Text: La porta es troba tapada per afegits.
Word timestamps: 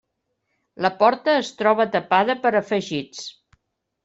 La 0.85 0.89
porta 1.01 1.35
es 1.41 1.51
troba 1.59 1.87
tapada 1.97 2.37
per 2.47 2.55
afegits. 2.63 3.23